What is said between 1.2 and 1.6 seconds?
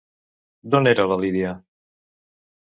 Lidia?